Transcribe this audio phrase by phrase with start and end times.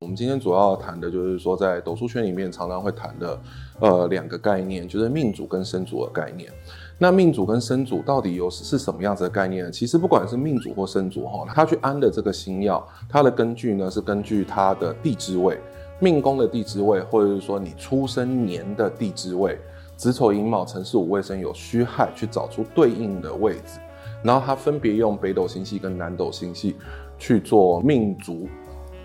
[0.00, 3.40] 我们今天主要谈的就是说，在斗数圈里面常常会谈的，
[3.80, 6.52] 呃，两个概念，就是命主跟生主的概念。
[6.98, 9.70] 那命主跟生主到底有是什么样子的概念呢？
[9.72, 15.58] 其实不管是命主或生主哈，他去安的这个星曜，它的根据呢是根据它的地支位，
[15.98, 19.58] 命宫的地支位，或者是说你出生年的地支位，
[19.96, 23.80] 子丑寅卯辰巳午未申酉戌亥，去找出对应的位置。
[24.22, 26.76] 然后它分别用北斗星系跟南斗星系
[27.18, 28.48] 去做命主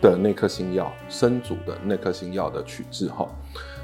[0.09, 3.27] 的那颗星耀，生主的那颗星耀的取制哈。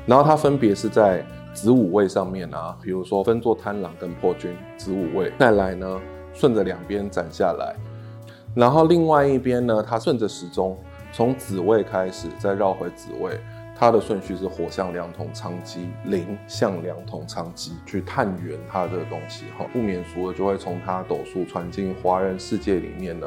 [0.06, 6.00] 然后它分别是在子午位上面啊，比如说分作贪狼跟破军子午位，再来呢
[6.34, 7.76] 顺着两边斩下来，
[8.54, 10.78] 然后另外一边呢，它顺着时钟
[11.14, 13.40] 从子位开始，再绕回子位。
[13.80, 23.26] 它的顺序是火象梁同昌基，临象梁同昌基，去探源它的东西哈，不免俗的就会从它斗数传进华人世界里面呢，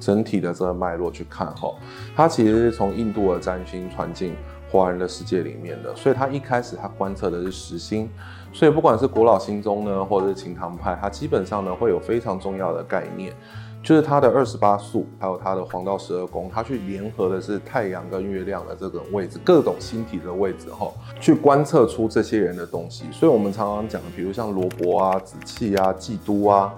[0.00, 1.74] 整体的这个脉络去看哈，
[2.16, 4.34] 它其实是从印度的占星传进
[4.70, 8.08] 华人的世界里面的，所以它一开始它观测的是时星，
[8.54, 13.34] 所以不管是古老星宗呢，或者是清唐派，它基本上呢会有非常重要的概念。
[13.82, 23.04] 就是它的二十八宿，还有它的黄道十二宫，它去联合的是太阳跟月亮的这个位置，各种星体的位置哈，去观测出这些人的东西。
[23.10, 26.74] 所以，我们常常讲的，比如像罗伯啊、紫气啊、季都啊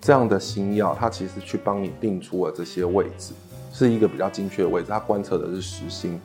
[0.00, 3.34] 这样的星曜，它其实去帮你定出了这些位置，
[3.72, 4.86] 是一个比较精确的位置。
[4.88, 6.18] 它观测的是实星。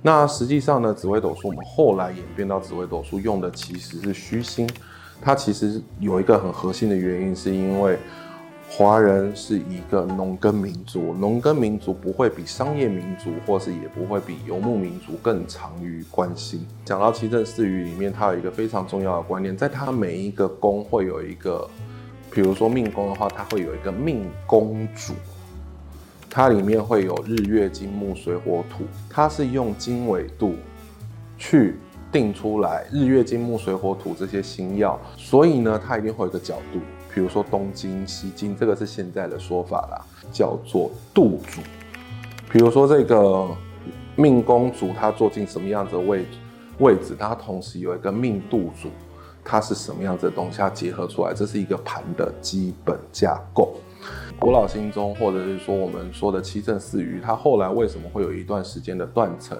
[0.00, 4.66] 那实际上呢，紫微斗数我们后来演变到紫微斗数用的其实是虚星，
[5.20, 7.98] 它其实有一个很核心的原因，是因为。
[8.72, 16.64] 华人是一个农耕民族，农耕民族不会比商业民族，或是也不会比游牧民族更长于关心。
[16.84, 21.68] 讲到七正四余里面，它有一个非常重要的观念，在它每一个宫会有一个，
[22.30, 25.14] 比如说命宫的话，它会有一个命宫主，
[26.30, 30.54] 它里面会有日月金木水火土，它是用经纬度
[31.36, 31.74] 去
[32.12, 36.78] 定出来日月金木水火土这些星曜，所以呢，它一定会有个角度。
[37.14, 40.00] 比如说东经西经，这个是现在的说法啦，
[40.32, 41.60] 叫做度主。
[42.50, 43.48] 比如说这个
[44.16, 46.24] 命宫主，他坐进什么样子的位
[46.78, 48.88] 位置，它同时有一个命度主，
[49.44, 53.74] 它是什么样子的东西，它结合出来，这是一个盘的基本架构。
[54.38, 59.58] 古老星宗，或者是说我们说的七正四余，它后来为什么会有一段时间的断层？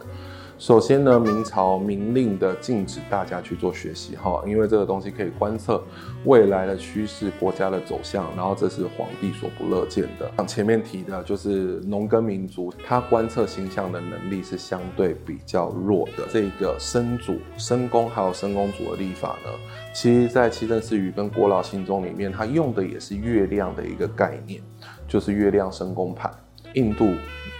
[0.60, 5.82] 首先呢，明朝明令的禁止大家去做学习哈，因为这个东西可以观测
[6.26, 10.30] 未来的趋势、国家的走向，然后这是皇帝所不乐见的。
[10.36, 16.24] 像前面提的，就是农耕民族，他观测星象的能力是相对比较弱的。
[16.30, 19.50] 这个生主、生宫还有生宫主的历法呢，
[19.94, 24.60] 其实在七政四余跟国老星宗里面，它用的也是月亮的一个概念，
[25.08, 26.30] 就是月亮生宫盘，
[26.74, 27.08] 印度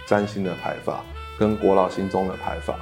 [0.05, 1.03] 占星的排法。
[1.39, 2.75] 跟国老星宗的排法，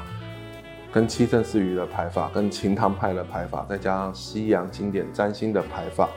[0.92, 6.10] 跟七正四余的排法，跟清唐派的排法，再加上西洋经典占星的排法，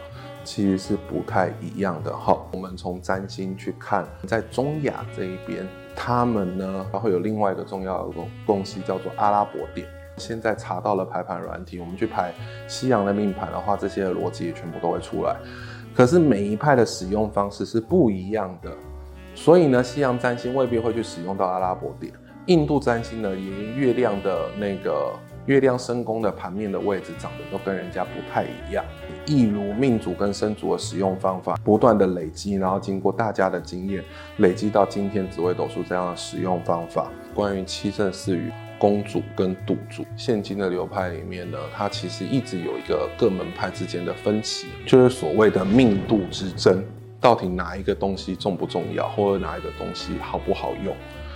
[0.43, 2.37] 其实是不太一样的哈。
[2.53, 9.87] 我们从占星去看，在中亚这一边，他们呢，还会有另外一个重要的东东西叫做阿拉伯点。
[10.19, 12.35] 现在查到了排盘软体，我们去排
[12.69, 15.37] 西洋的命盘的话，这些逻辑也全部都会出来。
[15.95, 18.71] 可是每一派的使用方式是不一样的，
[19.35, 22.13] 所以呢，西洋占星未必会去使用到阿拉伯点。
[22.47, 25.13] 印度占星呢，也月亮的那个
[25.47, 28.85] 月亮生宫的盘面的位置长得都跟人家不太一样。
[29.27, 34.03] 一如命主跟生主的使用方法不断的累积，然后经过大家的经验
[34.39, 37.09] 累积到今天紫微斗数这样的使用方法。
[37.33, 46.83] 关于七正四余宫主跟度主，现今的流派里面呢，它其实一直有一个各门派之间的分歧，就是所谓的命度之争，
[47.21, 50.93] 到底哪一个东西重不重要，或者哪一个东西好不好用？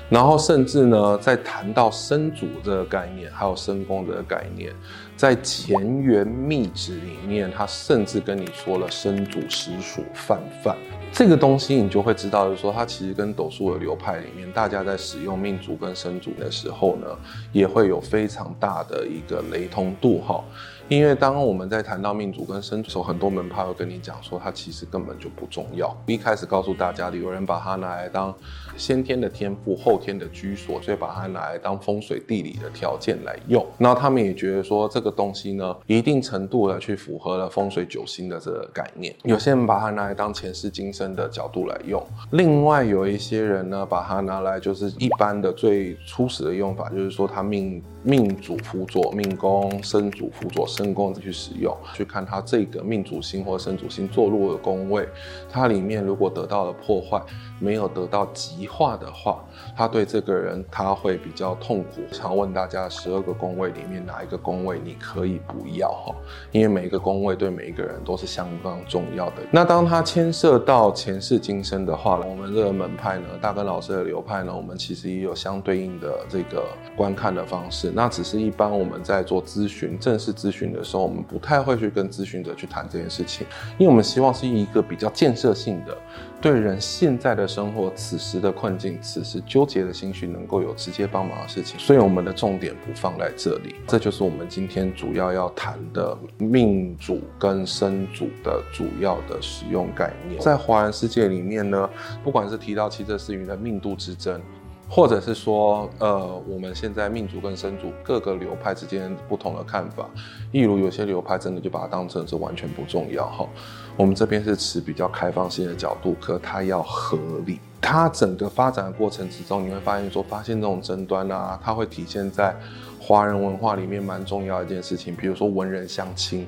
[0.09, 4.73] 然后甚至呢，在谈到生主这个概念，还有生宫这个概念，
[5.17, 10.77] 在乾元秘旨里面，他甚至跟你说了生主实属泛泛。
[11.13, 17.07] 这个东西你就会知道，就是说它其实跟斗数的流派里面，大家在使用命主跟生主的时候呢，
[17.53, 20.45] 也会有非常大的一个雷同度哈。
[20.89, 25.93] 因为当我们在谈到命主跟生主，很多门派会跟你讲说，它其实根本就不重要。
[26.07, 28.33] 一开始告诉大家的，有人把它拿来当
[28.77, 33.67] 先天的天赋、后天的居所，所以把它拿来当风水地理的条件来用。
[33.79, 39.13] 然后他们也觉得说，这个东西呢，一定程度的去符合了风水九星的这个概念。
[39.25, 42.01] 有些人把它拿来当前世今生的角度来用，
[42.31, 55.09] 另外有一些人呢，把它拿来就是一般的最初始的用法，就是说他命命主辅佐命宫，身主辅佐身宫去使用，去看他这个命主星或生主星坐落的宫位，
[55.51, 57.23] 它里面如果得到了破坏，
[57.59, 59.43] 没有得到极化的话，
[59.75, 62.03] 他对这个人他会比较痛苦。
[62.13, 66.15] 想问大家，十二个宫位里面哪一个宫位你可以不要哈？
[66.53, 69.37] 因为每一个宫位对每一个人都是相当重要的。
[69.51, 77.91] 那当他牵涉到前世今生的话，我们这个门派呢，大根老师的流派呢，我们其实也有相对应的这个观看的方式。
[77.95, 83.47] 那只是一般我们在做咨询、正式咨询的时候，我们不太会去跟咨询者去谈这件事情，
[83.79, 85.97] 因为我们希望是一个比较建设性的。
[86.39, 93.75] 对人现在的生活、此时的困境、此时纠结的心绪，能够有直接帮忙的事情，所以我们的重点不放在这里。
[93.87, 100.39] 这就是我们今天主要要谈的命主跟生主的主要的使用概念。
[100.41, 101.89] 在华人世界里面呢，
[102.23, 104.41] 不管是提到七测四云的命度之争。
[104.89, 110.09] 或者是说，呃，我们现在命主跟生主各个流派之间不同的看法，
[110.57, 113.47] 例如有些流派真的就把它当成是完全不重要哈。
[113.95, 117.61] 我们这边是持比较开放性的角度，可它要合理。
[117.79, 122.57] 它整个发展的过程之中，你会发现说，发现这种争端啊，它会体现在
[122.99, 126.47] 华人文化里面蛮重要一件事情，比如说文人相亲。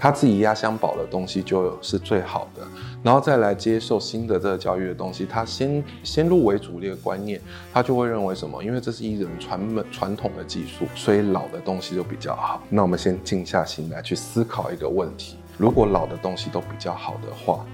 [0.00, 2.62] 他自己压箱宝的东西就是最好的，
[3.02, 7.40] 然后再来接受新的这个教育的东西，他先先入为主这个观念，
[7.74, 8.62] 他就会认为什么？
[8.62, 12.62] 因为这是一人传门传统的技术，所以老的东西就比较好。
[12.70, 17.64] 那我们先进下心来去思考一个问题：如果老的东西都比较好的话，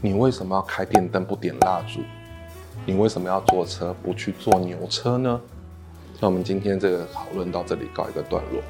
[0.00, 2.00] 你为什么要开电灯不点蜡烛？
[2.86, 5.38] 你为什么要坐车不去坐牛车呢？
[6.18, 8.62] 那我们今天这个讨论到这里告一个段落。